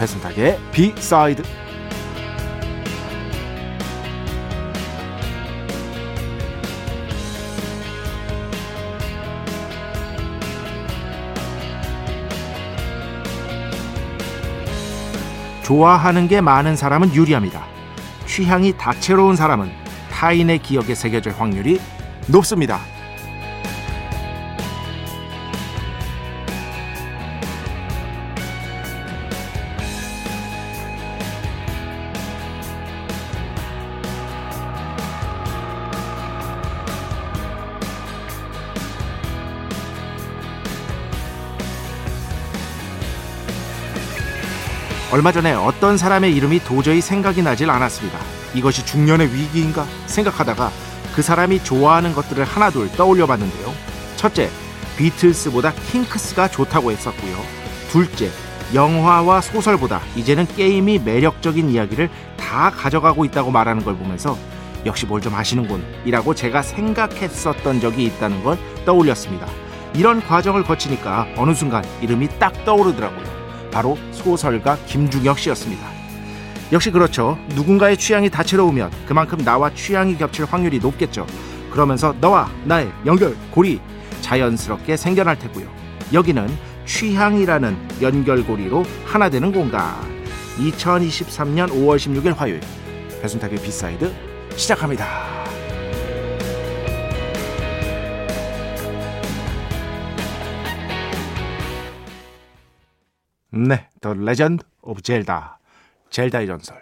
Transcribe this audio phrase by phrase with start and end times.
[0.00, 1.42] 배순탁의 비사이드
[15.62, 17.64] 좋아하는 게 많은 사람은 유리합니다.
[18.26, 19.70] 취향이 다채로운 사람은
[20.10, 21.78] 타인의 기억에 새겨질 확률이
[22.26, 22.80] 높습니다.
[45.12, 48.18] 얼마 전에 어떤 사람의 이름이 도저히 생각이 나질 않았습니다.
[48.54, 50.70] 이것이 중년의 위기인가 생각하다가
[51.14, 53.72] 그 사람이 좋아하는 것들을 하나둘 떠올려 봤는데요.
[54.16, 54.48] 첫째,
[54.96, 57.36] 비틀스보다 킹크스가 좋다고 했었고요.
[57.90, 58.30] 둘째,
[58.72, 64.38] 영화와 소설보다 이제는 게임이 매력적인 이야기를 다 가져가고 있다고 말하는 걸 보면서
[64.86, 69.46] 역시 뭘 좀 아시는군 이라고 제가 생각했었던 적이 있다는 걸 떠올렸습니다.
[69.94, 73.39] 이런 과정을 거치니까 어느 순간 이름이 딱 떠오르더라고요.
[73.70, 75.86] 바로 소설가 김중혁 씨였습니다.
[76.72, 77.38] 역시 그렇죠.
[77.54, 81.26] 누군가의 취향이 다채로우면 그만큼 나와 취향이 겹칠 확률이 높겠죠.
[81.70, 83.80] 그러면서 너와 나의 연결 고리
[84.20, 85.66] 자연스럽게 생겨날 테고요.
[86.12, 86.48] 여기는
[86.86, 89.94] 취향이라는 연결고리로 하나 되는 공간.
[90.58, 92.60] 2023년 5월 16일 화요일
[93.22, 94.12] 배순탁의 B side
[94.56, 95.39] 시작합니다.
[103.50, 105.40] 네, The Legend of Zelda,
[106.10, 106.80] 젤다의 전설.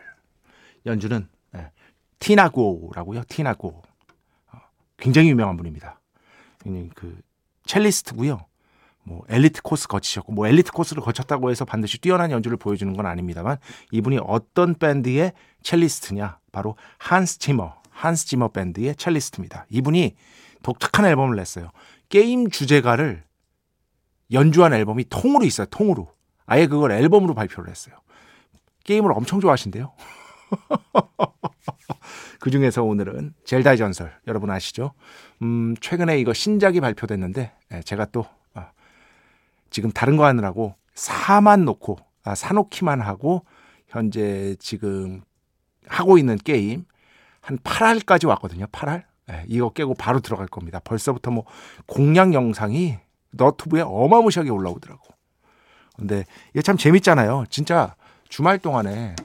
[0.87, 1.71] 연주는 네,
[2.19, 3.23] 티나고라고요.
[3.29, 3.83] 티나고.
[4.53, 4.59] 어,
[4.97, 6.01] 굉장히 유명한 분입니다.
[6.95, 7.21] 그
[7.65, 8.47] 첼리스트고요.
[9.05, 13.57] 뭐 엘리트 코스 거치셨고 뭐 엘리트 코스를 거쳤다고 해서 반드시 뛰어난 연주를 보여주는 건 아닙니다만
[13.91, 19.65] 이분이 어떤 밴드의 첼리스트냐 바로 한스 지머 한스 지머 밴드의 첼리스트입니다.
[19.71, 20.15] 이분이
[20.63, 21.71] 독특한 앨범을 냈어요.
[22.11, 23.25] 게임 주제가를
[24.31, 25.67] 연주한 앨범이 통으로 있어요.
[25.71, 26.13] 통으로
[26.49, 27.95] 아예 그걸 앨범으로 발표를 했어요.
[28.85, 29.93] 게임을 엄청 좋아하신대요.
[32.41, 34.93] 그 중에서 오늘은 젤다의 전설 여러분 아시죠?
[35.43, 38.71] 음, 최근에 이거 신작이 발표됐는데 예, 제가 또 아,
[39.69, 43.45] 지금 다른 거 하느라고 사만 놓고 아, 사놓기만 하고
[43.87, 45.21] 현재 지금
[45.87, 46.87] 하고 있는 게임
[47.43, 48.67] 한 8할까지 왔거든요.
[48.67, 49.05] 8할.
[49.31, 50.81] 예, 이거 깨고 바로 들어갈 겁니다.
[50.83, 51.45] 벌써부터 뭐
[51.87, 52.97] 공략 영상이
[53.33, 55.18] 너튜브에 어마무시하게 올라오더라고.
[55.99, 57.45] 근데 이게 참 재밌잖아요.
[57.51, 57.95] 진짜
[58.29, 59.17] 주말 동안에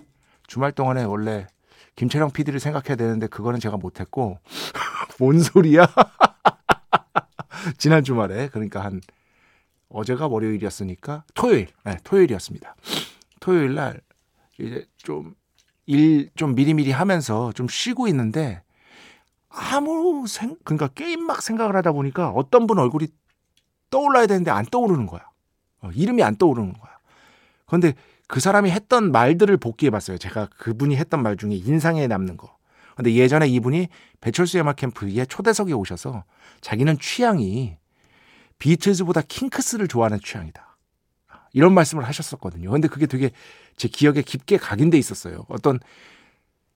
[0.47, 1.47] 주말 동안에 원래
[1.95, 4.39] 김철영 PD를 생각해야 되는데 그거는 제가 못했고
[5.19, 5.87] 뭔 소리야?
[7.77, 9.01] 지난 주말에 그러니까 한
[9.89, 12.75] 어제가 월요일이었으니까 토요일, 네, 토요일이었습니다.
[13.39, 14.01] 토요일 날
[14.59, 15.35] 이제 좀
[15.85, 18.61] 일 좀 미리미리 하면서 좀 쉬고 있는데
[19.49, 23.07] 아무 생 그러니까 게임 막 생각을 하다 보니까 어떤 분 얼굴이
[23.89, 25.29] 떠올라야 되는데 안 떠오르는 거야.
[25.83, 26.97] 어, 이름이 안 떠오르는 거야.
[27.65, 27.93] 그런데
[28.27, 30.17] 그 사람이 했던 말들을 복기해 봤어요.
[30.17, 32.57] 제가 그분이 했던 말 중에 인상에 남는 거.
[32.95, 33.89] 근데 예전에 이분이
[34.21, 36.23] 배철수 음악 캠프에 초대석에 오셔서
[36.61, 37.77] 자기는 취향이
[38.59, 40.77] 비틀즈보다 킹크스를 좋아하는 취향이다.
[41.53, 42.71] 이런 말씀을 하셨었거든요.
[42.71, 43.31] 근데 그게 되게
[43.75, 45.45] 제 기억에 깊게 각인돼 있었어요.
[45.49, 45.79] 어떤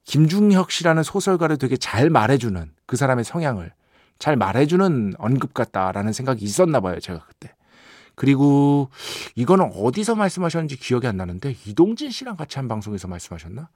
[0.04, 3.71] 김중혁 씨라는 소설가를 되게 잘 말해주는 그 사람의 성향을
[4.19, 7.00] 잘 말해주는 언급 같다라는 생각이 있었나 봐요.
[7.00, 7.54] 제가 그때.
[8.18, 8.90] 그리고
[9.36, 13.69] 이거는 어디서 말씀하셨는지 기억이 안 나는데 이동진 씨랑 같이 한 방송에서 말씀하셨나?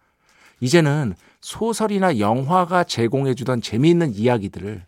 [0.62, 4.84] 이제는 소설이나 영화가 제공해주던 재미있는 이야기들을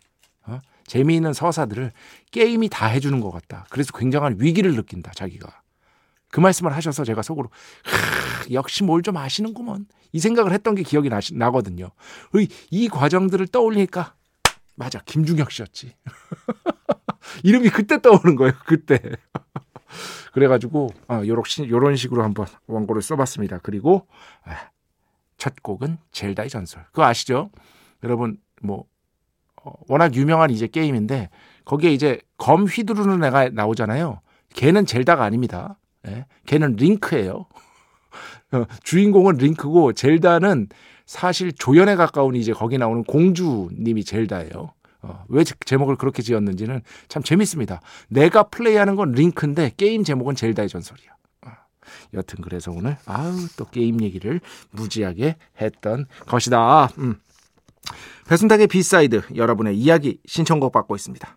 [0.46, 0.58] 어?
[0.88, 1.92] 재미있는 서사들을
[2.32, 3.64] 게임이 다 해주는 것 같다.
[3.70, 5.12] 그래서 굉장한 위기를 느낀다.
[5.12, 5.62] 자기가
[6.32, 7.48] 그 말씀을 하셔서 제가 속으로
[8.50, 11.92] 역시 뭘 좀 아시는구먼 이 생각을 했던 게 기억이 나, 나거든요.
[12.34, 14.14] 이, 이 과정들을 떠올리니까
[14.74, 15.94] 맞아 김중혁 씨였지.
[17.42, 18.52] 이름이 그때 떠오르는 거예요.
[18.66, 19.00] 그때.
[20.32, 23.58] 그래가지고 어, 요런, 요런 식으로 한번 원고를 써봤습니다.
[23.62, 24.06] 그리고
[24.44, 24.70] 아,
[25.36, 26.84] 첫 곡은 젤다의 전설.
[26.86, 27.50] 그거 아시죠?
[28.02, 28.84] 여러분 뭐
[29.62, 31.30] 어, 워낙 유명한 이제 게임인데
[31.64, 34.20] 거기에 이제 검 휘두르는 애가 나오잖아요.
[34.54, 35.78] 걔는 젤다가 아닙니다.
[36.06, 36.26] 예?
[36.46, 37.46] 걔는 링크예요.
[38.52, 40.68] 어, 주인공은 링크고 젤다는
[41.06, 44.72] 사실 조연에 가까운 이제 거기 나오는 공주님이 젤다예요.
[45.02, 47.80] 어, 왜 제목을 그렇게 지었는지는 참 재밌습니다.
[48.08, 51.10] 내가 플레이하는 건 링크인데 게임 제목은 젤다의 전설이야.
[51.46, 51.50] 어,
[52.14, 54.40] 여튼 그래서 오늘 아우 또 게임 얘기를
[54.70, 56.88] 무지하게 했던 것이다.
[56.98, 57.16] 음.
[58.28, 61.36] 배순탁의 B side 여러분의 이야기 신청곡 받고 있습니다.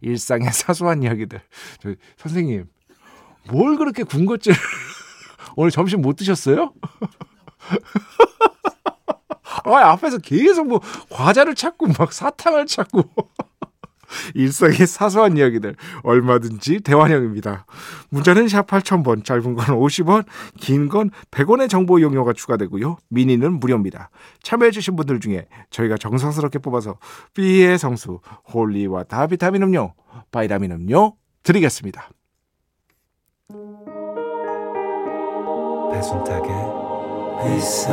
[0.00, 1.40] 일상의 사소한 이야기들.
[1.80, 2.68] 저, 선생님,
[3.50, 4.54] 뭘 그렇게 군것질
[5.56, 6.72] 오늘 점심 못 드셨어요?
[9.64, 10.80] 아, 앞에서 계속 뭐
[11.10, 13.02] 과자를 찾고 막 사탕을 찾고
[14.34, 17.66] 일상의 사소한 이야기들 얼마든지 대환영입니다.
[18.10, 20.24] 문자는 샵 8000번, 짧은 건 50원,
[20.58, 22.96] 긴 건 100원의 정보 이용료가 추가되고요.
[23.08, 24.10] 미니는 무료입니다.
[24.42, 26.98] 참여해주신 분들 중에 저희가 정성스럽게 뽑아서
[27.34, 28.20] B의 성수,
[28.52, 29.94] holy water 비타민 음료,
[30.32, 32.10] 바이타민 음료 드리겠습니다.
[35.92, 36.50] 배순탁의
[37.44, 37.92] 회사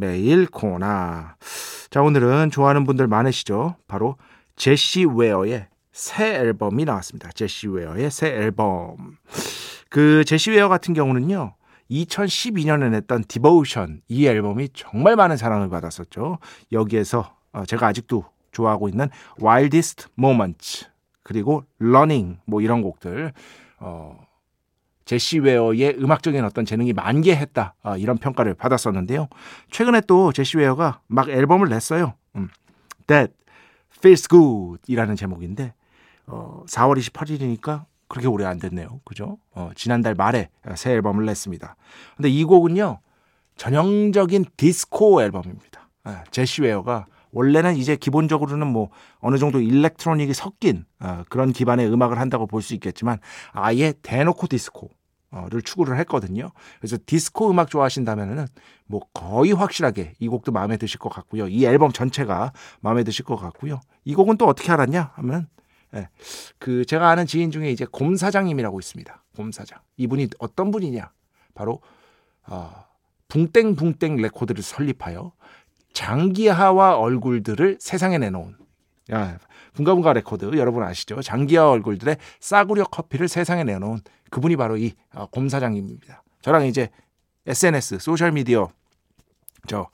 [0.00, 1.36] 매일 코너
[1.90, 3.76] 자, 오늘은 좋아하는 분들 많으시죠?
[3.86, 4.16] 바로
[4.56, 7.30] 제시 웨어의 새 앨범이 나왔습니다.
[7.32, 9.18] 제시 웨어의 새 앨범.
[9.90, 11.54] 그 제시 웨어 같은 경우는요.
[11.90, 16.38] 2012년에 냈던 Devotion 이 앨범이 정말 많은 사랑을 받았었죠.
[16.72, 19.08] 여기에서 어, 제가 아직도 좋아하고 있는
[19.42, 20.86] Wildest Moments
[21.22, 23.32] 그리고 Running 뭐 이런 곡들
[23.80, 24.18] 어
[25.10, 29.26] 제시 웨어의 음악적인 어떤 재능이 만개했다 아, 이런 평가를 받았었는데요.
[29.72, 32.14] 최근에 또 제시 웨어가 막 앨범을 냈어요.
[32.36, 32.48] 음,
[33.08, 33.32] That
[33.98, 35.74] Feels Good이라는 제목인데
[36.28, 39.00] 어, 4월 28일이니까 그렇게 오래 안 됐네요.
[39.04, 39.38] 그죠?
[39.50, 41.74] 어, 지난달 말에 새 앨범을 냈습니다.
[42.16, 43.00] 근데 이 곡은요
[43.56, 45.88] 전형적인 디스코 앨범입니다.
[46.04, 52.20] 아, 제시 웨어가 원래는 이제 기본적으로는 뭐 어느 정도 electronic이 섞인 어, 그런 기반의 음악을
[52.20, 53.18] 한다고 볼 수 있겠지만
[53.50, 54.88] 아예 대놓고 디스코
[55.32, 56.50] 를 추구를 했거든요.
[56.80, 58.48] 그래서 디스코 음악 좋아하신다면은
[58.86, 61.46] 뭐 거의 확실하게 이 곡도 마음에 드실 것 같고요.
[61.46, 63.80] 이 앨범 전체가 마음에 드실 것 같고요.
[64.04, 65.46] 이 곡은 또 어떻게 알았냐 하면
[65.94, 66.08] 예,
[66.58, 69.24] 그 제가 아는 지인 중에 이제 곰 사장님이라고 있습니다.
[69.36, 69.78] 곰 사장.
[69.96, 71.12] 이분이 어떤 분이냐?
[71.54, 71.80] 바로
[72.48, 72.84] 어,
[73.28, 75.32] 붕땡붕땡 레코드를 설립하여
[75.92, 78.56] 장기하와 얼굴들을 세상에 내놓은
[79.12, 79.38] 야,
[79.74, 81.22] 붕가붕가 레코드 여러분 아시죠?
[81.22, 84.00] 장기하 얼굴들의 싸구려 커피를 세상에 내놓은
[84.30, 86.22] 그분이 바로 이 곰 어, 사장님입니다.
[86.42, 86.90] 저랑 이제
[87.46, 88.68] SNS 소셜 미디어
[89.66, 89.88] 저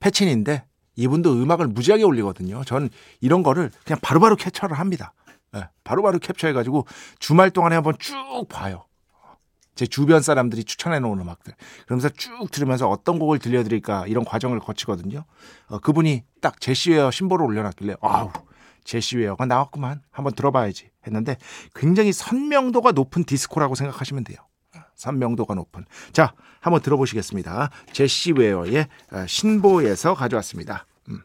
[0.00, 0.64] 페친인데
[0.96, 2.62] 이분도 음악을 무지하게 올리거든요.
[2.64, 2.88] 전
[3.20, 5.12] 이런 거를 그냥 바로바로 캡처를 합니다.
[5.52, 6.86] 네, 바로바로 캡처해가지고
[7.18, 8.14] 주말 동안에 한번 쭉
[8.48, 8.84] 봐요.
[9.74, 11.54] 제 주변 사람들이 추천해 놓은 음악들.
[11.86, 15.24] 그러면서 쭉 들으면서 어떤 곡을 들려드릴까 이런 과정을 거치거든요.
[15.68, 18.30] 어, 그분이 딱 제시웨어 심볼을 올려놨길래 아우
[18.84, 20.02] 제시웨어가 나왔구만.
[20.10, 21.36] 한번 들어봐야지 했는데
[21.74, 24.38] 굉장히 선명도가 높은 디스코라고 생각하시면 돼요.
[24.94, 25.84] 선명도가 높은.
[26.12, 27.70] 자, 한번 들어보시겠습니다.
[27.92, 30.86] 제시웨어의 어, 신보에서 가져왔습니다.
[31.08, 31.20] 음,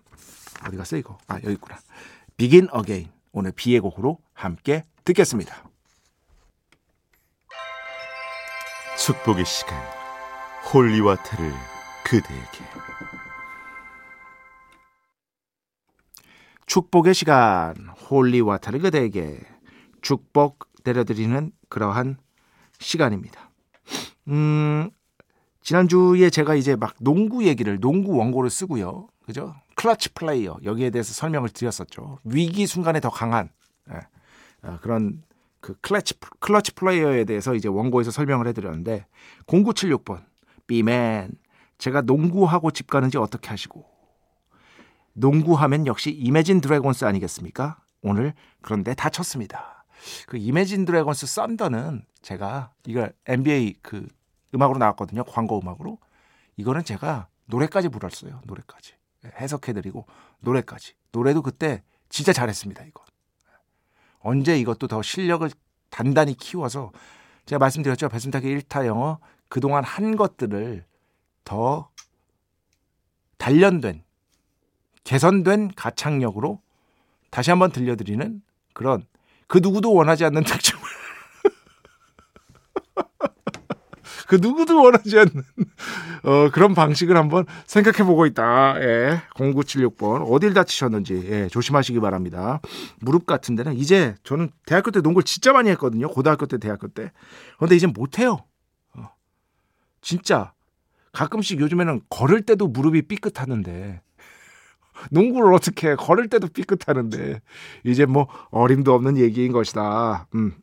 [0.66, 1.18] 어디 갔어 이거?
[1.28, 1.78] 아 여기 있구나.
[2.38, 5.69] Begin Again 오늘 비의 곡으로 함께 듣겠습니다.
[9.00, 9.82] 축복의 시간
[10.74, 11.54] holy water를
[12.04, 12.66] 그대에게
[16.66, 19.40] 축복의 시간 holy water를 그대에게
[20.02, 22.18] 축복 내려드리는 그러한
[22.78, 23.50] 시간입니다.
[24.28, 24.90] 음,
[25.62, 29.08] 지난주에 제가 이제 막 농구 얘기를 농구 원고를 쓰고요.
[29.26, 29.56] 그죠?
[29.76, 32.20] clutch player 여기에 대해서 설명을 드렸었죠.
[32.26, 33.50] 위기 순간에 더 강한
[33.92, 34.00] 예,
[34.68, 35.24] 어, 그런
[35.62, 39.06] 그 clutch clutch player에 대해서 이제 원고에서 설명을 해드렸는데
[39.46, 40.24] 0976번
[40.68, 41.32] B맨,
[41.80, 43.86] 제가 농구하고 집 가는지 어떻게 아시고.
[45.14, 47.82] 농구하면 역시 이매진 드래곤스 아니겠습니까?
[48.02, 49.86] 오늘 그런데 다쳤습니다.
[50.28, 54.08] 그 이매진 드래곤스 Thunder는 제가 이걸 NBA 그
[54.54, 55.24] 음악으로 나왔거든요.
[55.24, 55.98] 광고 음악으로.
[56.56, 58.42] 이거는 제가 노래까지 불렀어요.
[58.46, 58.94] 노래까지.
[59.26, 60.06] 해석해드리고
[60.42, 60.94] 노래까지.
[61.12, 62.84] 노래도 그때 진짜 잘했습니다.
[62.86, 63.04] 이거.
[64.20, 65.50] 언제 이것도 더 실력을
[65.90, 66.92] 단단히 키워서
[67.46, 68.10] 제가 말씀드렸죠.
[68.10, 70.86] 배순탁의 1타 영어 그동안 한 것들을
[71.44, 71.90] 더
[73.38, 74.04] 단련된
[75.04, 76.62] 개선된 가창력으로
[77.32, 78.42] 다시 한번 들려드리는
[78.74, 79.06] 그런
[79.48, 80.82] 그 누구도 원하지 않는 특징을
[84.30, 85.44] 그 누구도 원하지 않는
[86.22, 88.80] 어, 그런 방식을 한번 생각해 보고 있다.
[88.80, 89.24] 예.
[89.34, 92.62] 0976번 어딜 다치셨는지 예, 조심하시기 바랍니다.
[93.00, 96.10] 무릎 같은 데는 이제 저는 대학교 때 농구를 진짜 많이 했거든요.
[96.10, 97.12] 고등학교 때 대학교 때.
[97.58, 98.38] 그런데 이제 못 해요.
[98.94, 99.10] 어,
[100.02, 100.54] 진짜
[101.12, 104.00] 가끔씩 요즘에는 걸을 때도 무릎이 삐끗하는데
[105.10, 105.96] 농구를 어떻게 해?
[105.96, 107.42] 걸을 때도 삐끗하는데
[107.84, 110.28] 이제 뭐 어림도 없는 얘기인 것이다.
[110.36, 110.54] 음.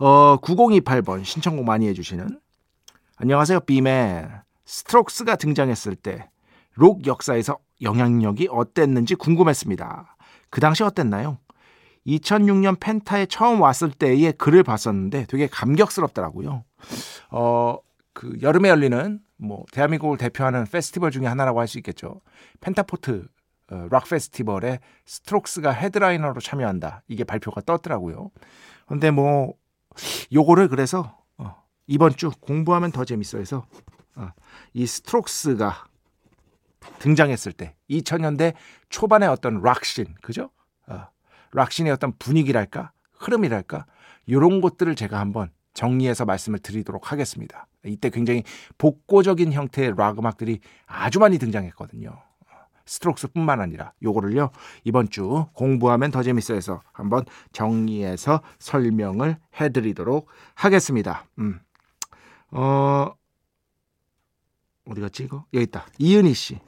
[0.00, 2.40] 어 9028번 신청곡 많이 해주시는
[3.20, 6.28] 안녕하세요 비맨 스트록스가 등장했을 때
[6.78, 10.16] 록 역사에서 영향력이 어땠는지 궁금했습니다.
[10.48, 11.38] 그 당시 어땠나요?
[12.06, 16.62] 2006년 펜타에 처음 왔을 때의 글을 봤었는데 되게 감격스럽더라고요.
[17.32, 17.76] 어,
[18.12, 22.20] 그 여름에 열리는 뭐 대한민국을 대표하는 페스티벌 중에 하나라고 할 수 있겠죠.
[22.60, 23.26] 펜타포트
[23.72, 27.02] 어, 락 페스티벌에 스트록스가 headliner로 참여한다.
[27.08, 28.30] 이게 발표가 떴더라고요.
[28.86, 29.54] 근데 뭐
[30.32, 31.18] 요거를 그래서 어,
[31.88, 33.66] 이번 주 공부하면 더 재밌어 해서
[34.14, 34.30] 어,
[34.74, 35.86] 이 스트록스가
[37.00, 38.54] 등장했을 때 2000년대
[38.90, 40.50] 초반의 어떤 락신 그죠?
[40.86, 41.08] 어,
[41.52, 43.86] 락신의 어떤 분위기랄까 흐름이랄까
[44.26, 47.66] 이런 것들을 제가 한번 정리해서 말씀을 드리도록 하겠습니다.
[47.84, 48.42] 이때 굉장히
[48.76, 52.20] 복고적인 형태의 락 음악들이 아주 많이 등장했거든요.
[52.84, 54.50] 스트록스뿐만 아니라 요거를요
[54.84, 61.26] 이번 주 공부하면 더 재밌어해서 한번 정리해서 설명을 해드리도록 하겠습니다.
[61.38, 61.60] 음.
[62.50, 63.12] 어
[64.86, 66.58] 어디 갔지 이거 여기 있다 이은희 씨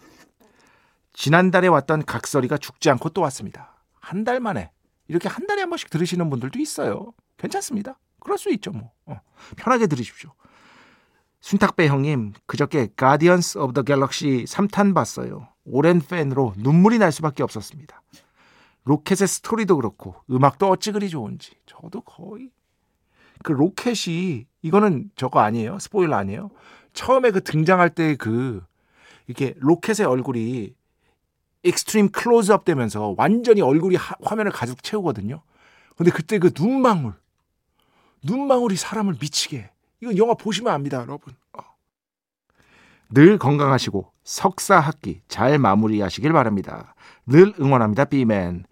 [1.12, 3.74] 지난달에 왔던 각설이가 죽지 않고 또 왔습니다.
[4.00, 4.70] 한 달 만에
[5.08, 7.12] 이렇게 한 달에 한 번씩 들으시는 분들도 있어요.
[7.36, 7.98] 괜찮습니다.
[8.20, 9.20] 그럴 수 있죠 뭐 어,
[9.56, 10.32] 편하게 들으십시오.
[11.40, 15.48] 순탁배 형님 그저께 Guardians of the Galaxy 3탄 봤어요.
[15.64, 18.02] 오랜 팬으로 눈물이 날 수밖에 없었습니다.
[18.84, 22.50] 로켓의 스토리도 그렇고 음악도 어찌 그리 좋은지 저도 거의
[23.42, 26.50] 그 로켓이 이거는 저거 아니에요 스포일러 아니에요
[26.92, 28.62] 처음에 그 등장할 때 그
[29.26, 30.74] 이렇게 로켓의 얼굴이
[31.62, 35.42] extreme 클로즈업 되면서 완전히 얼굴이 하, 화면을 가득 채우거든요
[35.96, 37.14] 근데 그때 그 눈망울
[38.22, 39.70] 눈망울이 사람을 미치게 해.
[40.00, 41.62] 이거 영화 보시면 압니다 여러분 어.
[43.10, 46.94] 늘 건강하시고 석사 학기 잘 마무리하시길 바랍니다.
[47.26, 48.04] 늘 응원합니다.
[48.04, 48.64] 비맨.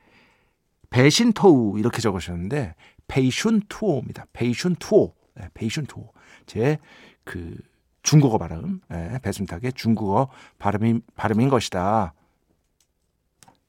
[0.90, 2.74] 배신 토우 이렇게 적으셨는데
[3.08, 4.26] 페이슌 투오입니다.
[4.32, 5.12] 페이슌 투오.
[5.38, 6.12] 네, 페이슌 투오.
[6.46, 7.56] 제 그
[8.02, 8.80] 중국어 발음.
[8.88, 12.14] 네, 배순탁의 중국어 발음인 발음인 것이다.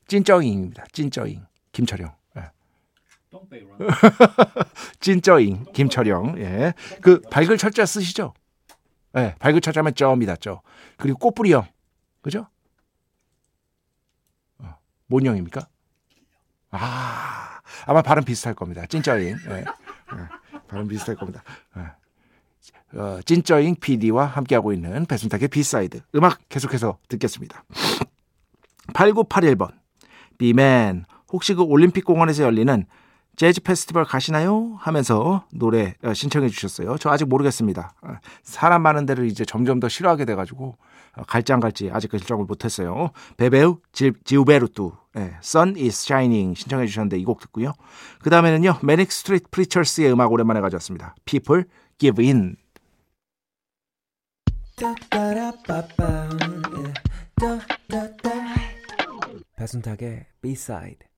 [0.08, 0.86] 찐쩌잉입니다.
[0.92, 1.46] 찐쩌잉.
[1.72, 2.16] 김철영.
[2.36, 2.44] 네.
[5.00, 6.40] 찐쩌잉 김철영.
[6.40, 6.74] 예.
[7.02, 8.34] 그 밝을 철자 쓰시죠?
[9.16, 9.20] 예.
[9.20, 10.36] 네, 밝을 철자면 哲입니다.
[10.36, 10.62] 哲.
[10.98, 11.68] 그리고 꽃부리 영.
[12.22, 12.48] 그죠?
[14.58, 15.68] 어, 뭔 영입니까?
[16.72, 18.86] 아, 아마 발음 비슷할 겁니다.
[18.88, 19.38] 찐쩌잉.
[19.48, 19.64] 네.
[19.64, 19.66] 네.
[20.70, 21.44] 발음 비슷할 겁니다.
[21.76, 21.84] 네.
[23.00, 26.02] 어, 찐쩌잉 PD와 함께하고 있는 배순탁의 B-side.
[26.16, 27.64] 음악 계속해서 듣겠습니다.
[28.94, 29.74] 8981번.
[30.38, 32.86] 비맨, 혹시 그 올림픽 공원에서 열리는
[33.40, 34.76] 재즈 페스티벌 가시나요?
[34.80, 36.98] 하면서 노래 어, 신청해 주셨어요.
[36.98, 37.94] 저 아직 모르겠습니다.
[38.02, 40.76] 어, 사람 많은 데를 이제 점점 더 싫어하게 돼가지고
[41.16, 43.12] 어, 갈지 안 갈지 아직 결정을 못했어요.
[43.38, 43.78] 베베우
[44.26, 47.72] 지우베르투 네, Sun is Shining 신청해 주셨는데 이 곡 듣고요.
[48.22, 51.16] 그 다음에는요 Manic Street Preachers의 음악 오랜만에 가져왔습니다.
[51.24, 51.64] People
[51.98, 52.58] Give In
[59.56, 61.09] 배순탁의 B-side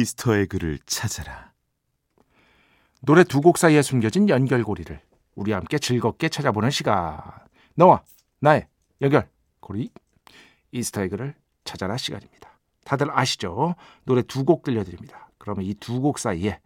[0.00, 1.52] 이스터 에그를 찾아라.
[3.02, 4.98] 노래 두 곡 사이에 숨겨진 연결고리를
[5.34, 7.20] 우리 함께 즐겁게 찾아보는 시간.
[7.74, 8.02] 너와
[8.40, 8.66] 나의
[9.00, 9.90] 연결고리
[10.70, 11.34] 이스터 에그를
[11.64, 12.58] 찾아라 시간입니다.
[12.84, 13.74] 다들 아시죠?
[14.04, 15.28] 노래 두 곡 들려드립니다.
[15.38, 16.60] 그러면 이 두 곡 사이에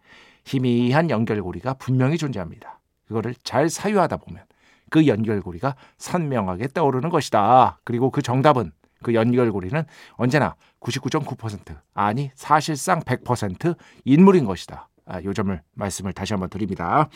[0.45, 2.79] 희미한 연결고리가 분명히 존재합니다.
[3.07, 4.45] 그거를 잘 사유하다 보면
[4.89, 7.79] 그 연결고리가 선명하게 떠오르는 것이다.
[7.83, 8.71] 그리고 그 정답은
[9.03, 13.75] 그 연결고리는 언제나 99.9% 아니 사실상 100%
[14.05, 14.89] 인물인 것이다.
[15.09, 17.07] 아, 요 점을 말씀을 다시 한번 드립니다.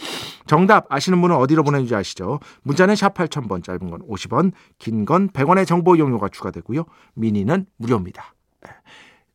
[0.48, 2.40] 정답 아시는 분은 어디로 보내는지 아시죠?
[2.64, 6.86] 문자는 샵 8000번 짧은 건 50원 긴 건 100원의 정보 이용료가 추가되고요.
[7.16, 8.34] 미니는 무료입니다.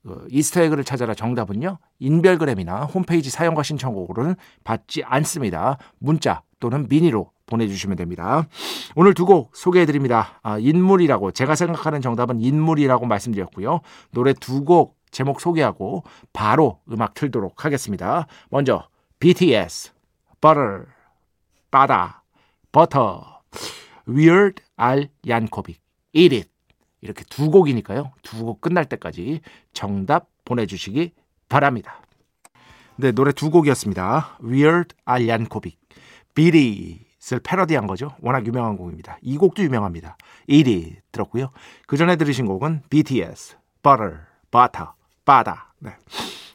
[0.04, 1.78] 어, 이스터에그를 찾아라 정답은요.
[1.98, 5.76] 인별그램이나 홈페이지 사용과 신청곡으로는 받지 않습니다.
[5.98, 8.46] 문자 또는 미니로 보내주시면 됩니다.
[8.94, 10.40] 오늘 두 곡 소개해드립니다.
[10.42, 13.80] 아, 인물이라고 제가 생각하는 정답은 인물이라고 말씀드렸고요.
[14.10, 18.26] 노래 두 곡 제목 소개하고 바로 음악 틀도록 하겠습니다.
[18.50, 18.88] 먼저
[19.20, 19.92] BTS,
[20.40, 20.86] Butter,
[21.70, 22.22] 바다,
[22.72, 23.20] Butter,
[24.08, 25.80] Weird Al Yankovic,
[26.14, 26.48] Eat It
[27.00, 28.12] 이렇게 두 곡이니까요.
[28.22, 29.40] 두 곡 끝날 때까지
[29.72, 31.12] 정답 보내주시기
[31.48, 32.02] 바랍니다.
[32.96, 34.38] 네, 노래 두 곡이었습니다.
[34.42, 35.76] Weird Al Yankovic,
[36.38, 38.14] It을 패러디한 거죠.
[38.20, 39.18] 워낙 유명한 곡입니다.
[39.22, 40.16] 이 곡도 유명합니다.
[40.48, 41.50] Eat It 들었고요.
[41.86, 44.18] 그 전에 들으신 곡은 BTS, Butter,
[44.50, 44.88] Butter,
[45.24, 45.74] 바다.
[45.78, 45.96] 네.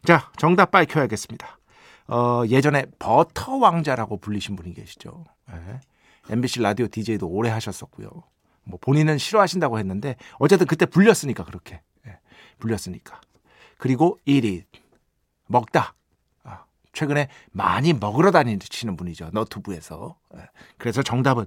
[0.05, 1.59] 자, 정답 밝혀야겠습니다.
[2.07, 5.25] 어, 예전에 버터 왕자라고 불리신 분이 계시죠.
[5.49, 5.79] 네.
[6.29, 8.09] MBC 라디오 DJ도 오래 하셨었고요.
[8.63, 12.17] 뭐 본인은 싫어하신다고 했는데 어쨌든 그때 불렸으니까 그렇게 네.
[12.59, 13.19] 불렸으니까.
[13.77, 14.63] 그리고 1위
[15.47, 15.95] 먹다.
[16.91, 19.29] 아, 최근에 많이 먹으러 다니시는 분이죠.
[19.33, 20.15] 너튜브에서.
[20.33, 20.41] 네.
[20.77, 21.45] 그래서 정답은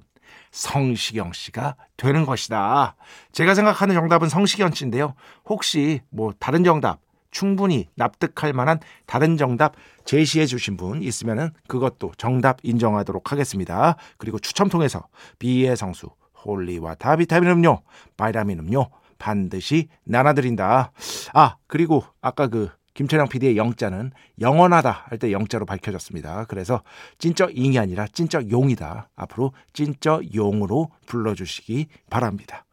[0.50, 2.96] 성시경 씨가 되는 것이다.
[3.32, 5.14] 제가 생각하는 정답은 성시경 씨인데요.
[5.44, 9.74] 혹시 뭐 다른 정답 충분히 납득할 만한 다른 정답
[10.04, 13.96] 제시해 주신 분 있으면은 그것도 정답 인정하도록 하겠습니다.
[14.18, 15.08] 그리고 추첨 통해서
[15.38, 16.10] 비의 성수
[16.44, 17.82] holy water 비타민 음료,
[18.16, 20.92] 바이라민 음료 반드시 나눠드린다.
[21.32, 26.44] 아 그리고 아까 그 김철영 PD의 영자는 영원하다 할 때 영자로 밝혀졌습니다.
[26.46, 26.82] 그래서
[27.18, 29.10] 찐쩌 잉이 아니라 찐쩌 용이다.
[29.16, 32.64] 앞으로 찐쩌 용으로 불러주시기 바랍니다.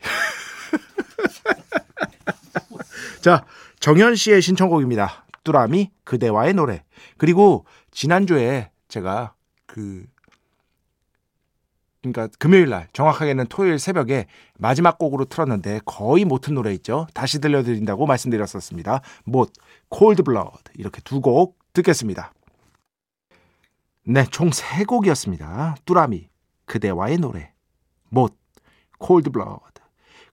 [3.20, 3.44] 자,
[3.80, 5.24] 정현 씨의 신청곡입니다.
[5.44, 6.84] 뚜라미 그대와의 노래.
[7.18, 9.34] 그리고 지난주에 제가
[9.66, 10.06] 그
[12.12, 14.26] 그러니까 금요일 날 정확하게는 토요일 새벽에
[14.58, 17.06] 마지막 곡으로 틀었는데 거의 못튼 노래 있죠.
[17.14, 19.00] 다시 들려드린다고 말씀드렸었습니다.
[19.24, 19.52] 못,
[19.88, 22.32] Cold Blood 이렇게 두 곡 듣겠습니다.
[24.04, 25.76] 네, 총 세 곡이었습니다.
[25.84, 26.28] 뚜라미,
[26.66, 27.52] 그대와의 노래,
[28.08, 28.36] 못,
[28.98, 29.60] Cold Blood.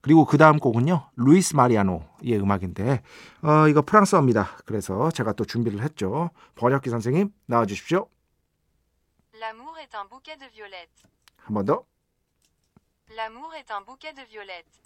[0.00, 3.02] 그리고 그 다음 곡은요, 루이스 마리아노의 음악인데,
[3.42, 4.58] 어, 이거 프랑스어입니다.
[4.66, 6.30] 그래서 제가 또 준비를 했죠.
[6.56, 8.06] 번역기 선생님, 나와주십시오.
[9.34, 11.02] L'amour est un bouquet de violettes.
[11.44, 11.84] 한 번 더.
[13.10, 14.80] L'amour est un bouquet de violettes.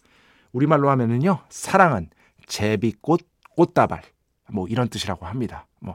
[0.53, 2.11] 우리말로 하면은요, 사랑은
[2.47, 3.21] 제비꽃
[3.57, 4.03] 꽃다발
[4.51, 5.67] 뭐 이런 뜻이라고 합니다.
[5.81, 5.95] 뭐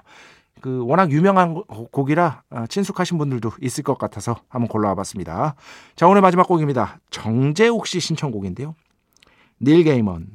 [0.62, 5.56] 그 워낙 유명한 곡- 곡이라 어, 친숙하신 분들도 있을 것 같아서 한번 골라와 봤습니다.
[5.97, 7.02] 자 오늘 마지막 곡입니다.
[7.10, 8.73] 정재욱 씨 신청곡인데요.
[9.62, 10.30] 닐 게이먼,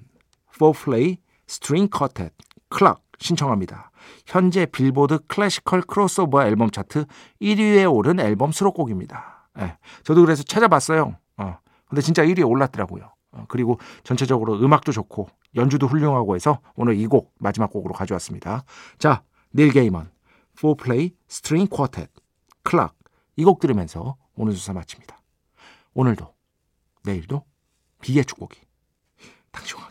[0.59, 2.31] FourPlay String Quartet,
[2.69, 3.91] Clock 신청합니다.
[4.27, 7.07] 현재 빌보드 classical 크로스오버 앨범 차트
[7.41, 9.38] 1위에 오른 앨범 수록곡입니다.
[9.61, 11.17] 예, 저도 그래서 찾아봤어요.
[11.39, 13.11] 어, 근데 진짜 1위에 올랐더라고요.
[13.33, 18.65] 어, 그리고 전체적으로 음악도 좋고 연주도 훌륭하고 해서 오늘 이 곡 마지막 곡으로 가져왔습니다.
[18.99, 19.23] 자,
[19.55, 20.11] 닐 게이먼,
[20.61, 22.09] FourPlay String Quartet,
[22.63, 22.95] Clock
[23.37, 25.19] 이 곡 들으면서 오늘 수사 마칩니다.
[25.95, 26.33] 오늘도
[27.05, 27.45] 내일도
[28.03, 28.61] 비의 축복이
[29.51, 29.91] 당신과